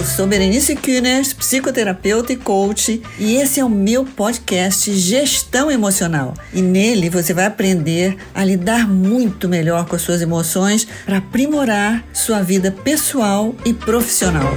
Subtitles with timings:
[0.00, 6.32] Eu sou Berenice Kühners, psicoterapeuta e coach, e esse é o meu podcast Gestão Emocional.
[6.54, 12.02] E nele você vai aprender a lidar muito melhor com as suas emoções para aprimorar
[12.14, 14.50] sua vida pessoal e profissional.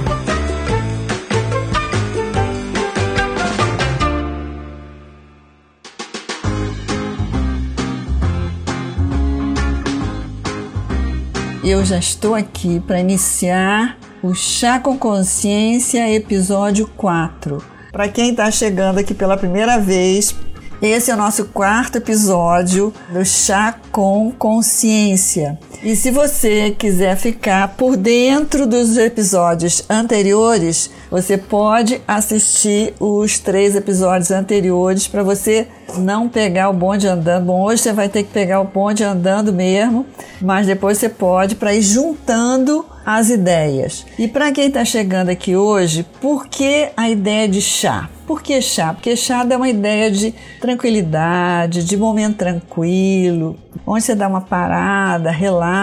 [11.62, 17.62] Eu já estou aqui para iniciar o Chá com Consciência, episódio 4.
[17.92, 20.34] Para quem está chegando aqui pela primeira vez,
[20.80, 25.58] esse é o nosso quarto episódio do Chá com Consciência.
[25.84, 33.76] E se você quiser ficar por dentro dos episódios anteriores, você pode assistir os três
[33.76, 37.44] episódios anteriores para você não pegar o bonde andando.
[37.44, 40.06] Bom, hoje você vai ter que pegar o bonde andando mesmo,
[40.40, 44.06] mas depois você pode para ir juntando as ideias.
[44.18, 48.08] E para quem está chegando aqui hoje, por que a ideia de chá?
[48.26, 48.94] Por que chá?
[48.94, 55.30] Porque chá dá uma ideia de tranquilidade, de momento tranquilo, onde você dá uma parada,
[55.30, 55.73] relaxa,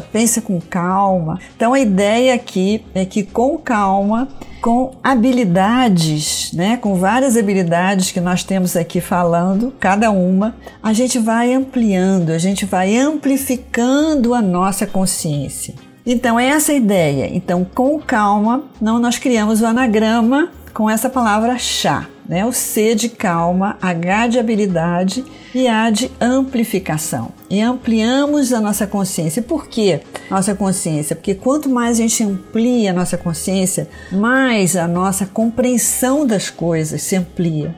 [0.00, 1.38] pensa com calma.
[1.56, 4.28] Então a ideia aqui é que com calma,
[4.60, 11.18] com habilidades, né, com várias habilidades que nós temos aqui falando, cada uma, a gente
[11.18, 15.74] vai ampliando, a gente vai amplificando a nossa consciência.
[16.04, 17.28] Então, é essa a ideia.
[17.32, 22.46] Então, com calma, não nós criamos o anagrama com essa palavra chá, né?
[22.46, 27.32] O C de calma, H de habilidade e A de amplificação.
[27.50, 29.42] E ampliamos a nossa consciência.
[29.42, 30.00] Por quê?
[30.30, 36.24] Nossa consciência, porque quanto mais a gente amplia a nossa consciência, mais a nossa compreensão
[36.24, 37.74] das coisas se amplia.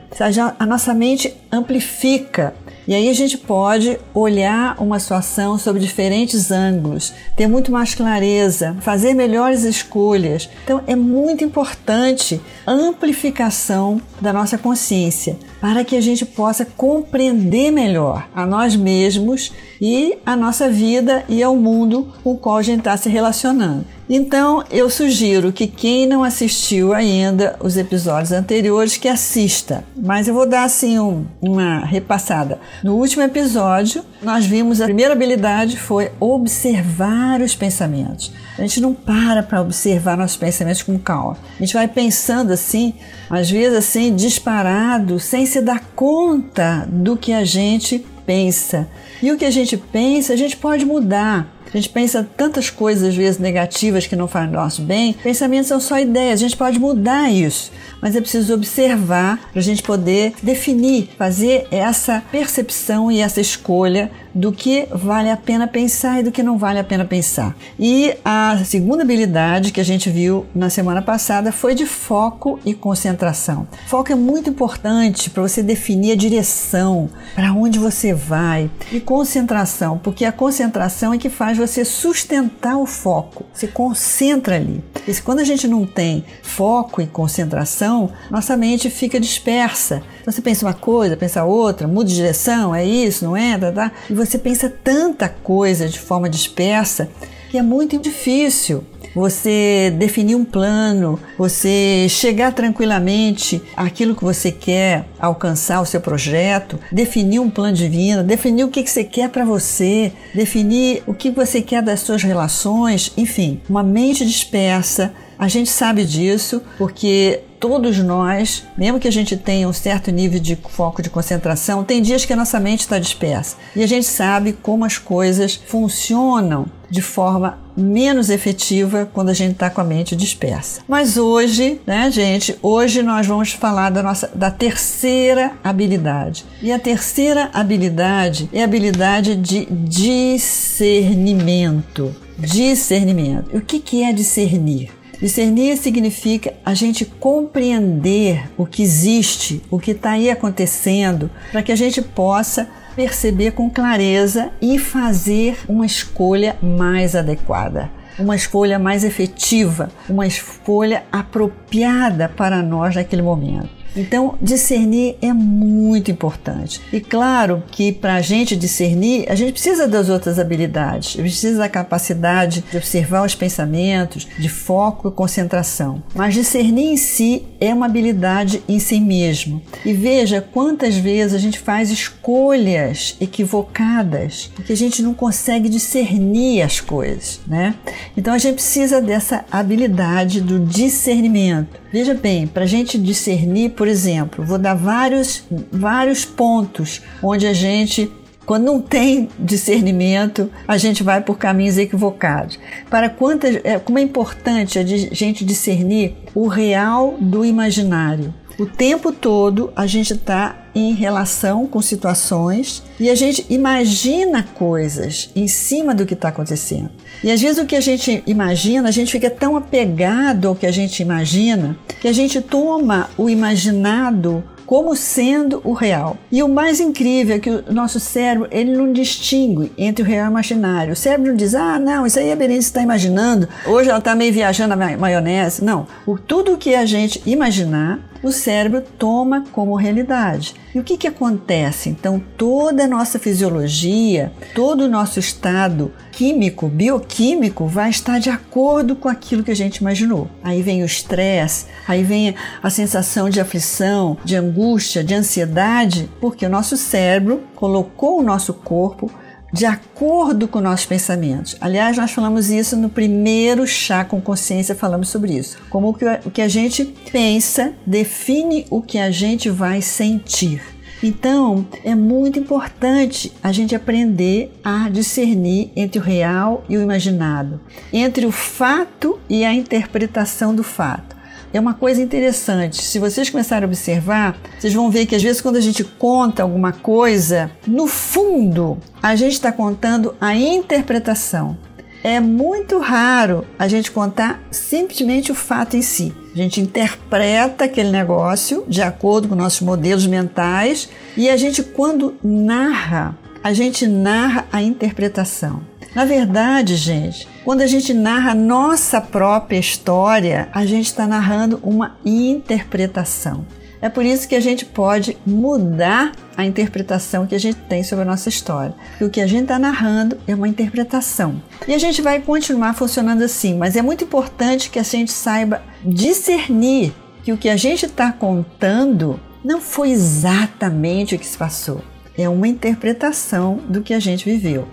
[0.59, 2.53] A nossa mente amplifica
[2.87, 8.75] e aí a gente pode olhar uma situação sob diferentes ângulos, ter muito mais clareza,
[8.81, 10.49] fazer melhores escolhas.
[10.63, 18.27] Então é muito importante amplificação da nossa consciência para que a gente possa compreender melhor
[18.35, 22.79] a nós mesmos e a nossa vida e ao mundo com o qual a gente
[22.79, 23.85] está se relacionando.
[24.09, 29.83] Então, eu sugiro que quem não assistiu ainda os episódios anteriores que assista.
[29.95, 32.59] Mas eu vou dar assim um, uma repassada.
[32.83, 38.31] No último episódio, nós vimos a primeira habilidade foi observar os pensamentos.
[38.57, 41.37] A gente não para para observar nossos pensamentos com calma.
[41.57, 42.93] A gente vai pensando assim,
[43.29, 48.87] às vezes assim, disparado, sem se dar conta do que a gente pensa.
[49.21, 51.47] E o que a gente pensa, a gente pode mudar.
[51.73, 55.13] A gente pensa tantas coisas, às vezes, negativas que não fazem nosso bem.
[55.13, 57.71] Pensamentos são só ideias, a gente pode mudar isso.
[57.99, 64.11] Mas é preciso observar para a gente poder definir, fazer essa percepção e essa escolha
[64.33, 67.55] do que vale a pena pensar e do que não vale a pena pensar.
[67.77, 72.73] E a segunda habilidade que a gente viu na semana passada foi de foco e
[72.73, 73.67] concentração.
[73.87, 78.69] Foco é muito importante para você definir a direção, para onde você vai.
[78.91, 83.45] E concentração, porque a concentração é que faz você sustentar o foco.
[83.53, 84.83] Se concentra ali.
[85.07, 90.01] E quando a gente não tem foco e concentração, nossa mente fica dispersa.
[90.23, 93.57] Então você pensa uma coisa, pensa outra, muda de direção, é isso, não é?
[93.57, 93.91] Tá, tá.
[94.09, 97.09] E você pensa tanta coisa de forma dispersa
[97.51, 98.83] que é muito difícil
[99.13, 106.79] você definir um plano, você chegar tranquilamente àquilo que você quer alcançar, o seu projeto,
[106.91, 111.29] definir um plano de vida, definir o que você quer para você, definir o que
[111.29, 115.13] você quer das suas relações, enfim, uma mente dispersa.
[115.37, 120.37] A gente sabe disso porque todos nós, mesmo que a gente tenha um certo nível
[120.37, 123.55] de foco de concentração, tem dias que a nossa mente está dispersa.
[123.73, 129.53] E a gente sabe como as coisas funcionam de forma menos efetiva quando a gente
[129.53, 130.81] está com a mente dispersa.
[130.89, 136.43] Mas hoje, né, gente, hoje nós vamos falar da nossa da terceira habilidade.
[136.61, 142.13] E a terceira habilidade é a habilidade de discernimento.
[142.37, 143.55] Discernimento.
[143.55, 144.91] O que, que é discernir?
[145.23, 151.71] Discernir significa a gente compreender o que existe, o que está aí acontecendo, para que
[151.71, 157.89] a gente possa perceber com clareza e fazer uma escolha mais adequada,
[158.19, 163.82] uma escolha mais efetiva, uma escolha apropriada para nós naquele momento.
[163.95, 166.81] Então, discernir é muito importante.
[166.91, 171.69] E claro que para a gente discernir, a gente precisa das outras habilidades, precisa da
[171.69, 176.01] capacidade de observar os pensamentos, de foco e concentração.
[176.15, 179.61] Mas discernir em si é uma habilidade em si mesmo.
[179.85, 186.61] E veja quantas vezes a gente faz escolhas equivocadas, porque a gente não consegue discernir
[186.61, 187.75] as coisas, né?
[188.17, 191.82] Então a gente precisa dessa habilidade do discernimento.
[191.93, 197.53] Veja bem, para a gente discernir, por exemplo, vou dar vários, vários pontos onde a
[197.53, 198.11] gente
[198.47, 202.59] quando não tem discernimento, a gente vai por caminhos equivocados.
[202.89, 208.33] Para quantas, é, como é importante a gente discernir o real do imaginário.
[208.57, 215.29] O tempo todo a gente está em relação com situações e a gente imagina coisas
[215.35, 216.89] em cima do que está acontecendo.
[217.23, 220.65] E às vezes o que a gente imagina, a gente fica tão apegado ao que
[220.65, 226.17] a gente imagina que a gente toma o imaginado como sendo o real.
[226.31, 230.25] E o mais incrível é que o nosso cérebro ele não distingue entre o real
[230.25, 230.93] e o imaginário.
[230.93, 234.15] O cérebro não diz, ah, não, isso aí a Berenice está imaginando, hoje ela está
[234.15, 235.63] meio viajando na maionese.
[235.63, 240.55] Não, o, tudo que a gente imaginar, o cérebro toma como realidade.
[240.73, 241.89] E o que, que acontece?
[241.89, 248.95] Então, toda a nossa fisiologia, todo o nosso estado químico, bioquímico, vai estar de acordo
[248.95, 250.29] com aquilo que a gente imaginou.
[250.43, 256.45] Aí vem o estresse, aí vem a sensação de aflição, de angústia, de ansiedade, porque
[256.45, 259.11] o nosso cérebro colocou o nosso corpo
[259.53, 261.55] de acordo com nossos pensamentos.
[261.61, 265.59] Aliás, nós falamos isso no primeiro chá com consciência, falamos sobre isso.
[265.69, 265.95] Como
[266.25, 270.59] o que a gente pensa define o que a gente vai sentir.
[271.03, 277.59] Então, é muito importante a gente aprender a discernir entre o real e o imaginado,
[277.91, 281.12] entre o fato e a interpretação do fato
[281.53, 282.83] é uma coisa interessante.
[282.83, 286.41] Se vocês começarem a observar, vocês vão ver que às vezes quando a gente conta
[286.41, 291.55] alguma coisa, no fundo a gente está contando a interpretação.
[292.03, 296.13] É muito raro a gente contar simplesmente o fato em si.
[296.33, 302.15] A gente interpreta aquele negócio de acordo com nossos modelos mentais e a gente, quando
[302.21, 305.61] narra, a gente narra a interpretação.
[305.93, 311.97] Na verdade, gente, quando a gente narra nossa própria história, a gente está narrando uma
[312.05, 313.45] interpretação.
[313.81, 318.03] É por isso que a gente pode mudar a interpretação que a gente tem sobre
[318.03, 318.73] a nossa história.
[318.91, 321.43] Porque o que a gente está narrando é uma interpretação.
[321.67, 325.61] E a gente vai continuar funcionando assim, mas é muito importante que a gente saiba
[325.83, 326.93] discernir
[327.23, 331.83] que o que a gente está contando não foi exatamente o que se passou.
[332.17, 334.67] É uma interpretação do que a gente viveu.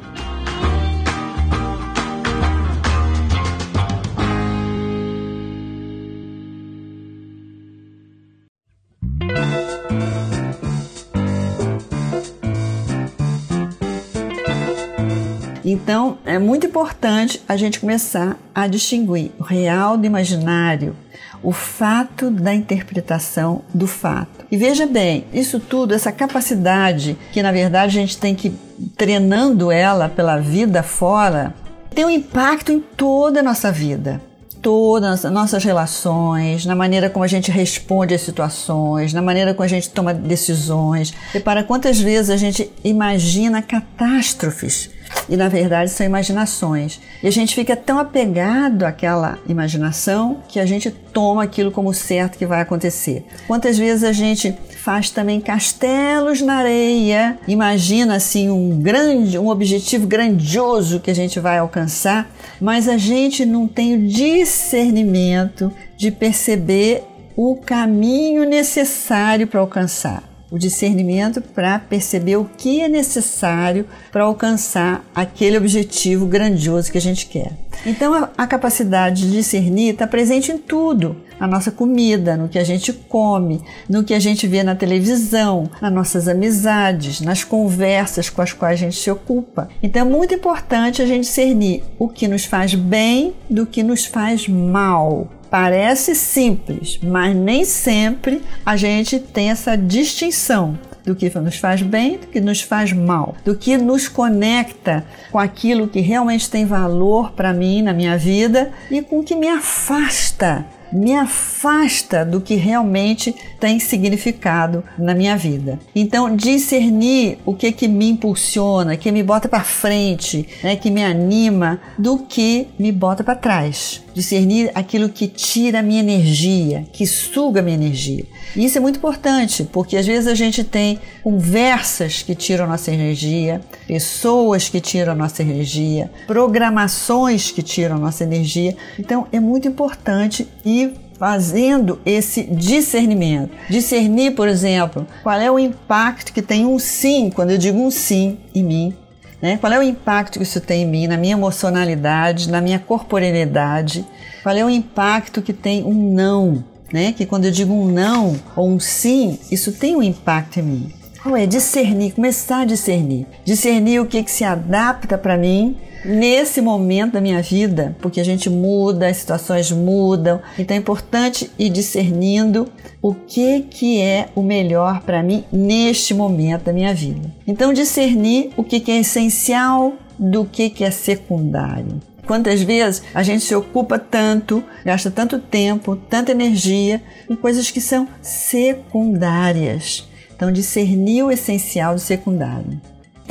[16.30, 20.96] É muito importante a gente começar a distinguir o real do imaginário,
[21.42, 24.46] o fato da interpretação do fato.
[24.50, 28.54] E veja bem, isso tudo, essa capacidade que na verdade a gente tem que
[28.96, 31.52] treinando ela pela vida fora,
[31.92, 34.20] tem um impacto em toda a nossa vida
[34.62, 39.64] todas as nossas relações, na maneira como a gente responde às situações, na maneira como
[39.64, 41.14] a gente toma decisões.
[41.32, 44.90] Repara quantas vezes a gente imagina catástrofes
[45.28, 47.00] e na verdade são imaginações.
[47.22, 52.38] E a gente fica tão apegado àquela imaginação que a gente toma aquilo como certo
[52.38, 53.24] que vai acontecer.
[53.46, 60.06] Quantas vezes a gente faz também castelos na areia, imagina assim um grande, um objetivo
[60.06, 67.04] grandioso que a gente vai alcançar, mas a gente não tem o discernimento de perceber
[67.36, 75.04] o caminho necessário para alcançar o discernimento para perceber o que é necessário para alcançar
[75.14, 77.52] aquele objetivo grandioso que a gente quer.
[77.86, 81.16] Então, a, a capacidade de discernir está presente em tudo.
[81.38, 85.70] Na nossa comida, no que a gente come, no que a gente vê na televisão,
[85.80, 89.68] nas nossas amizades, nas conversas com as quais a gente se ocupa.
[89.82, 94.04] Então, é muito importante a gente discernir o que nos faz bem do que nos
[94.04, 95.39] faz mal.
[95.50, 102.18] Parece simples, mas nem sempre a gente tem essa distinção do que nos faz bem,
[102.18, 107.32] do que nos faz mal, do que nos conecta com aquilo que realmente tem valor
[107.32, 112.54] para mim na minha vida e com o que me afasta me afasta do que
[112.54, 115.78] realmente tem significado na minha vida.
[115.94, 121.04] Então, discernir o que que me impulsiona, que me bota para frente, né, que me
[121.04, 124.02] anima, do que me bota para trás.
[124.14, 128.24] Discernir aquilo que tira a minha energia, que suga a minha energia.
[128.56, 132.90] Isso é muito importante, porque às vezes a gente tem conversas que tiram a nossa
[132.90, 138.76] energia, pessoas que tiram a nossa energia, programações que tiram a nossa energia.
[138.98, 140.79] Então é muito importante ir
[141.20, 143.50] fazendo esse discernimento.
[143.68, 147.90] Discernir, por exemplo, qual é o impacto que tem um sim, quando eu digo um
[147.90, 148.96] sim em mim,
[149.42, 149.58] né?
[149.58, 154.02] Qual é o impacto que isso tem em mim, na minha emocionalidade, na minha corporeidade?
[154.42, 156.64] Qual é o impacto que tem um não?
[156.90, 157.12] Né?
[157.12, 160.92] Que quando eu digo um não ou um sim, isso tem um impacto em mim.
[161.22, 161.46] Qual é?
[161.46, 163.26] Discernir, começar a discernir.
[163.44, 168.24] Discernir o que, que se adapta para mim nesse momento da minha vida, porque a
[168.24, 172.68] gente muda, as situações mudam, então é importante ir discernindo
[173.02, 177.30] o que que é o melhor para mim neste momento da minha vida.
[177.46, 182.00] Então discernir o que que é essencial do que que é secundário.
[182.26, 187.80] Quantas vezes a gente se ocupa tanto, gasta tanto tempo, tanta energia em coisas que
[187.80, 190.08] são secundárias.
[190.40, 192.80] Então discernir o essencial do secundário.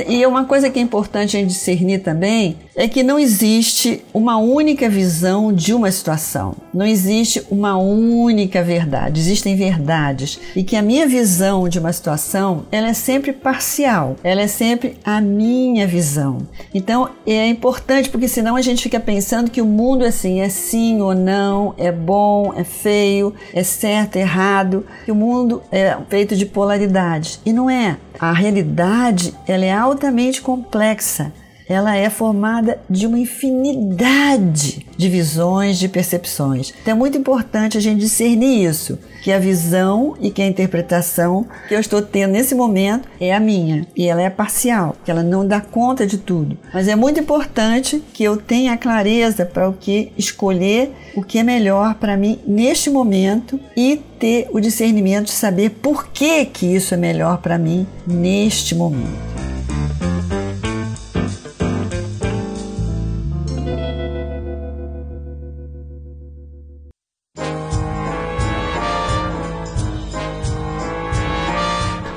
[0.07, 4.37] E uma coisa que é importante a gente discernir também é que não existe uma
[4.37, 6.55] única visão de uma situação.
[6.73, 9.19] Não existe uma única verdade.
[9.19, 10.39] Existem verdades.
[10.55, 14.15] E que a minha visão de uma situação, ela é sempre parcial.
[14.23, 16.37] Ela é sempre a minha visão.
[16.73, 20.49] Então, é importante porque senão a gente fica pensando que o mundo é assim, é
[20.49, 24.85] sim ou não, é bom, é feio, é certo, é errado.
[25.03, 27.39] Que o mundo é feito de polaridade.
[27.45, 27.97] E não é.
[28.19, 31.31] A realidade, ela é altamente complexa
[31.69, 36.73] ela é formada de uma infinidade de visões, de percepções.
[36.81, 41.45] Então é muito importante a gente discernir isso, que a visão e que a interpretação
[41.67, 45.21] que eu estou tendo nesse momento é a minha e ela é parcial, que ela
[45.21, 46.57] não dá conta de tudo.
[46.73, 51.43] Mas é muito importante que eu tenha clareza para o que escolher o que é
[51.43, 56.95] melhor para mim neste momento e ter o discernimento de saber por que que isso
[56.95, 59.38] é melhor para mim neste momento.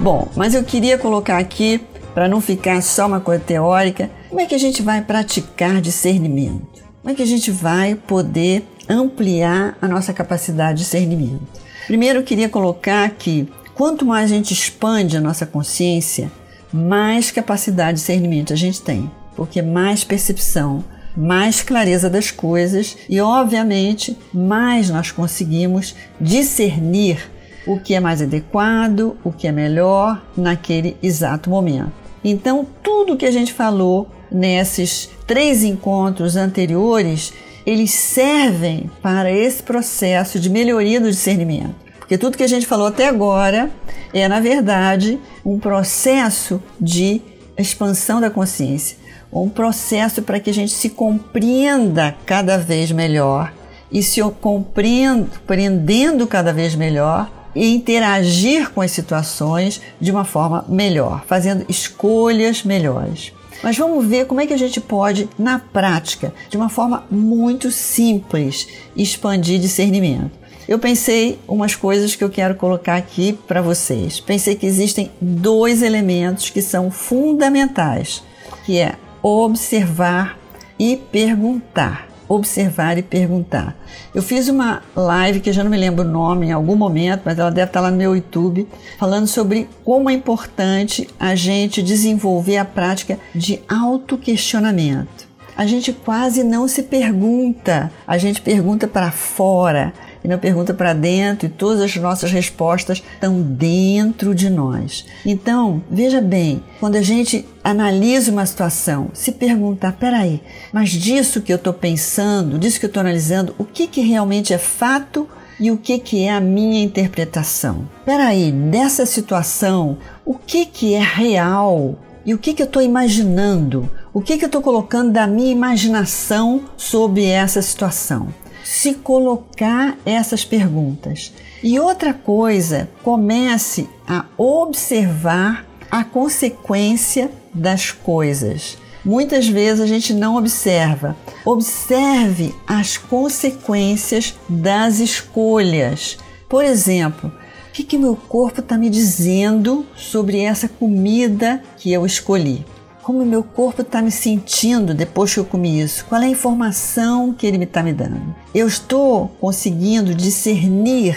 [0.02, 1.80] Bom, mas eu queria colocar aqui,
[2.12, 6.82] para não ficar só uma coisa teórica, como é que a gente vai praticar discernimento?
[7.00, 11.47] Como é que a gente vai poder ampliar a nossa capacidade de discernimento?
[11.87, 16.32] Primeiro, eu queria colocar que quanto mais a gente expande a nossa consciência,
[16.73, 20.85] mais capacidade de discernimento a gente tem, porque mais percepção,
[21.16, 27.30] mais clareza das coisas e, obviamente, mais nós conseguimos discernir
[27.66, 31.92] o que é mais adequado, o que é melhor naquele exato momento.
[32.25, 37.33] Então, tudo que a gente falou nesses três encontros anteriores,
[37.66, 41.75] eles servem para esse processo de melhoria do discernimento.
[41.99, 43.71] Porque tudo que a gente falou até agora
[44.12, 47.23] é, na verdade, um processo de
[47.57, 48.99] expansão da consciência,
[49.33, 53.52] um processo para que a gente se compreenda cada vez melhor
[53.90, 61.25] e se compreendendo cada vez melhor, e interagir com as situações de uma forma melhor,
[61.26, 63.32] fazendo escolhas melhores.
[63.62, 67.71] Mas vamos ver como é que a gente pode, na prática, de uma forma muito
[67.71, 68.66] simples,
[68.97, 70.42] expandir discernimento.
[70.66, 74.21] Eu pensei umas coisas que eu quero colocar aqui para vocês.
[74.21, 78.23] Pensei que existem dois elementos que são fundamentais,
[78.64, 80.38] que é observar
[80.78, 83.76] e perguntar observar e perguntar.
[84.14, 87.23] Eu fiz uma live que eu já não me lembro o nome em algum momento,
[87.25, 91.83] mas ela deve estar lá no meu YouTube, falando sobre como é importante a gente
[91.83, 95.31] desenvolver a prática de autoquestionamento.
[95.57, 99.93] A gente quase não se pergunta, a gente pergunta para fora
[100.25, 105.05] e não pergunta para dentro, e todas as nossas respostas estão dentro de nós.
[105.25, 110.41] Então, veja bem, quando a gente analisa uma situação, se perguntar, peraí,
[110.73, 114.52] mas disso que eu estou pensando, disso que eu estou analisando, o que, que realmente
[114.52, 117.88] é fato e o que, que é a minha interpretação?
[118.05, 121.97] Peraí, dessa situação, o que, que é real?
[122.25, 123.91] E o que, que eu estou imaginando?
[124.12, 128.29] O que, que eu estou colocando da minha imaginação sobre essa situação?
[128.64, 131.33] Se colocar essas perguntas.
[131.62, 138.78] E outra coisa, comece a observar a consequência das coisas.
[139.04, 141.16] muitas vezes a gente não observa.
[141.45, 146.16] Observe as consequências das escolhas.
[146.49, 147.33] Por exemplo,
[147.69, 152.64] o que, que meu corpo está me dizendo sobre essa comida que eu escolhi?
[153.02, 156.04] Como meu corpo está me sentindo depois que eu comi isso?
[156.04, 158.32] Qual é a informação que ele está me dando?
[158.54, 161.16] Eu estou conseguindo discernir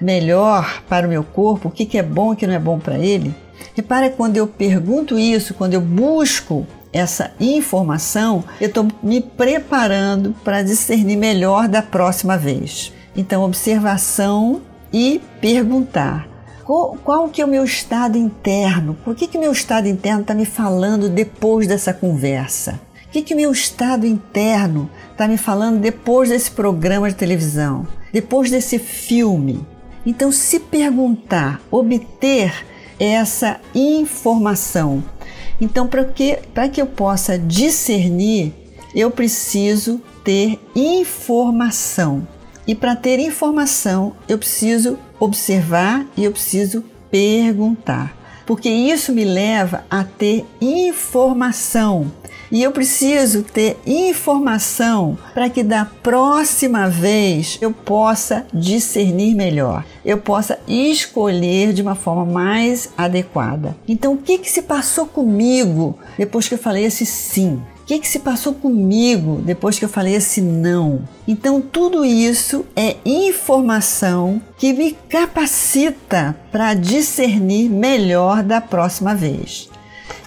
[0.00, 2.58] melhor para o meu corpo o que, que é bom e o que não é
[2.60, 3.34] bom para ele?
[3.74, 10.62] Repara quando eu pergunto isso, quando eu busco essa informação, eu estou me preparando para
[10.62, 12.92] discernir melhor da próxima vez.
[13.16, 14.62] Então, observação
[14.92, 16.33] e perguntar.
[16.64, 18.96] Qual, que é o meu estado interno?
[19.04, 22.80] Por que, que meu estado interno está me falando depois dessa conversa?
[23.06, 27.86] O que, que meu estado interno está me falando depois desse programa de televisão?
[28.10, 29.64] Depois desse filme?
[30.06, 32.64] Então, se perguntar, obter
[32.98, 35.04] essa informação.
[35.60, 36.38] Então, para que,
[36.72, 38.54] que eu possa discernir,
[38.94, 42.26] eu preciso ter informação.
[42.66, 48.16] E para ter informação, eu preciso observar e eu preciso perguntar.
[48.46, 52.10] Porque isso me leva a ter informação.
[52.52, 60.18] E eu preciso ter informação para que da próxima vez eu possa discernir melhor, eu
[60.18, 63.76] possa escolher de uma forma mais adequada.
[63.88, 67.60] Então, o que, que se passou comigo depois que eu falei esse sim?
[67.84, 71.06] O que, que se passou comigo depois que eu falei esse não?
[71.28, 79.68] Então, tudo isso é informação que me capacita para discernir melhor da próxima vez.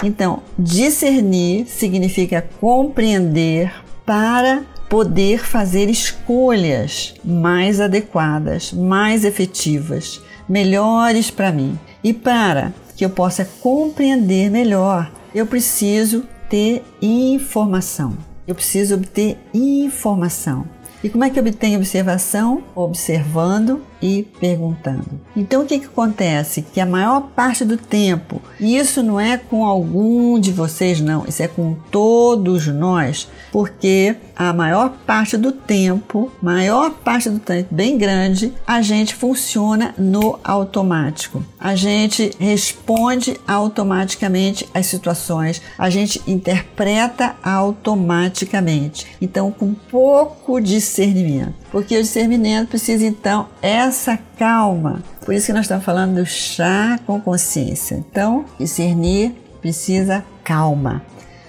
[0.04, 3.74] Então, discernir significa compreender
[4.06, 11.76] para poder fazer escolhas mais adequadas, mais efetivas, melhores para mim.
[12.04, 18.18] E para que eu possa compreender melhor, eu preciso ter informação.
[18.48, 20.66] Eu preciso obter informação.
[21.04, 22.64] E como é que obtém observação?
[22.76, 25.20] Observando e perguntando.
[25.36, 26.62] Então o que, que acontece?
[26.62, 31.26] Que a maior parte do tempo, e isso não é com algum de vocês, não,
[31.28, 37.74] isso é com todos nós, porque a maior parte do tempo, maior parte do tempo,
[37.74, 41.44] bem grande, a gente funciona no automático.
[41.60, 49.08] A gente responde automaticamente às situações, a gente interpreta automaticamente.
[49.20, 51.54] Então, com pouco discernimento.
[51.72, 55.04] Porque o discernimento precisa então essa calma.
[55.24, 57.96] Por isso que nós estamos falando do chá com consciência.
[57.96, 61.02] Então, discernir precisa calma.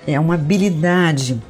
[0.06, 1.40] É uma habilidade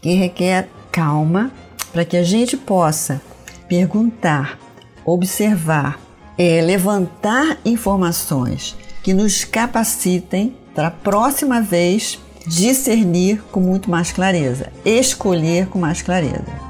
[0.00, 1.50] que requer calma
[1.92, 3.20] para que a gente possa
[3.68, 4.58] perguntar,
[5.04, 6.00] observar,
[6.38, 14.72] é, levantar informações que nos capacitem para a próxima vez discernir com muito mais clareza,
[14.84, 16.65] escolher com mais clareza.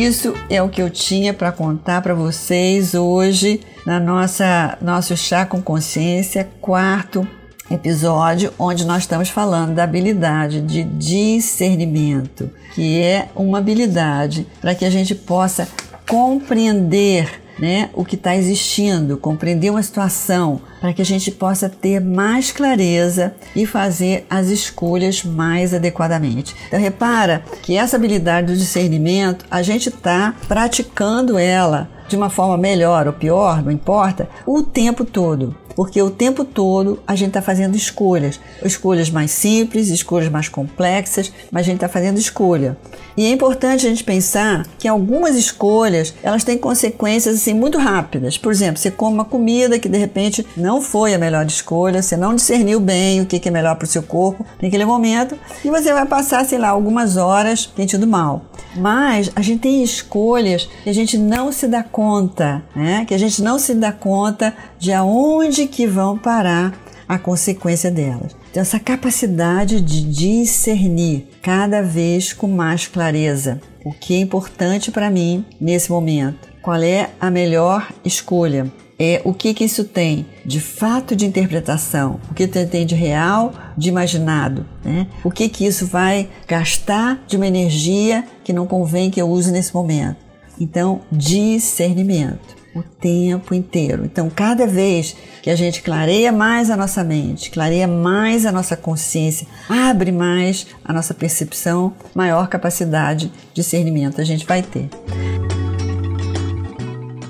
[0.00, 5.44] Isso é o que eu tinha para contar para vocês hoje na nossa nosso chá
[5.44, 7.28] com consciência, quarto
[7.70, 14.86] episódio, onde nós estamos falando da habilidade de discernimento, que é uma habilidade para que
[14.86, 15.68] a gente possa
[16.08, 22.00] compreender né, o que está existindo, compreender uma situação, para que a gente possa ter
[22.00, 26.56] mais clareza e fazer as escolhas mais adequadamente.
[26.66, 32.56] Então, repara que essa habilidade do discernimento, a gente está praticando ela de uma forma
[32.56, 37.40] melhor ou pior, não importa, o tempo todo porque o tempo todo a gente está
[37.40, 42.76] fazendo escolhas, escolhas mais simples, escolhas mais complexas, mas a gente está fazendo escolha.
[43.16, 48.36] E é importante a gente pensar que algumas escolhas elas têm consequências assim muito rápidas.
[48.36, 52.14] Por exemplo, você come uma comida que de repente não foi a melhor escolha, você
[52.14, 55.94] não discerniu bem o que é melhor para o seu corpo naquele momento e você
[55.94, 58.44] vai passar, sei lá, algumas horas sentindo mal.
[58.76, 63.06] Mas a gente tem escolhas que a gente não se dá conta, né?
[63.06, 66.78] Que a gente não se dá conta de aonde que vão parar
[67.08, 68.36] a consequência delas.
[68.50, 75.10] Então, essa capacidade de discernir cada vez com mais clareza o que é importante para
[75.10, 80.60] mim nesse momento, qual é a melhor escolha, é o que, que isso tem de
[80.60, 85.06] fato de interpretação, o que tem de real, de imaginado, né?
[85.24, 89.50] o que, que isso vai gastar de uma energia que não convém que eu use
[89.50, 90.18] nesse momento.
[90.60, 94.04] Então, discernimento o tempo inteiro.
[94.04, 98.76] Então, cada vez que a gente clareia mais a nossa mente, clareia mais a nossa
[98.76, 104.88] consciência, abre mais a nossa percepção, maior capacidade de discernimento a gente vai ter.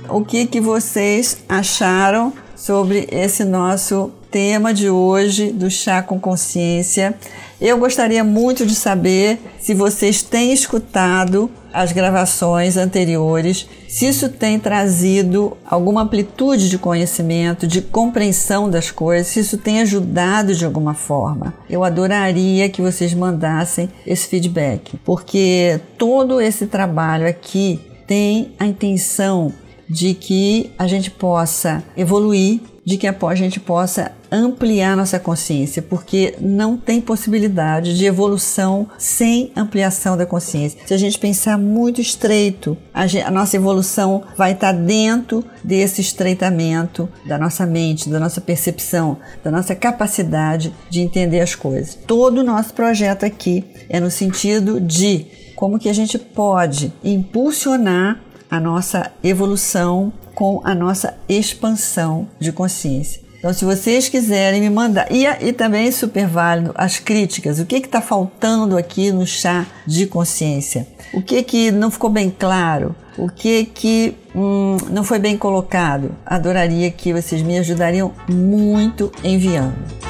[0.09, 7.15] o que, que vocês acharam sobre esse nosso tema de hoje do chá com consciência.
[7.61, 14.59] Eu gostaria muito de saber se vocês têm escutado as gravações anteriores, se isso tem
[14.59, 20.95] trazido alguma amplitude de conhecimento, de compreensão das coisas, se isso tem ajudado de alguma
[20.95, 21.55] forma.
[21.69, 29.53] Eu adoraria que vocês mandassem esse feedback, porque todo esse trabalho aqui tem a intenção
[29.89, 36.35] de que a gente possa evoluir, de que a gente possa ampliar nossa consciência, porque
[36.41, 40.81] não tem possibilidade de evolução sem ampliação da consciência.
[40.87, 46.01] Se a gente pensar muito estreito, a, gente, a nossa evolução vai estar dentro desse
[46.01, 51.99] estreitamento da nossa mente, da nossa percepção, da nossa capacidade de entender as coisas.
[52.07, 58.30] Todo o nosso projeto aqui é no sentido de como que a gente pode impulsionar
[58.51, 63.21] a nossa evolução com a nossa expansão de consciência.
[63.39, 67.65] Então, se vocês quiserem me mandar, e, e também é super válido as críticas, o
[67.65, 70.87] que está faltando aqui no chá de consciência?
[71.13, 72.95] O que que não ficou bem claro?
[73.17, 76.15] O que que hum, não foi bem colocado?
[76.25, 80.10] Adoraria que vocês me ajudariam muito enviando.